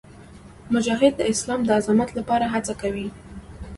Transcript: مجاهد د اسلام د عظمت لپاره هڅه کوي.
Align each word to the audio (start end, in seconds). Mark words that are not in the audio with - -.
مجاهد 0.75 1.13
د 1.17 1.21
اسلام 1.31 1.59
د 1.65 1.69
عظمت 1.77 2.09
لپاره 2.19 2.45
هڅه 2.53 2.73
کوي. 2.81 3.07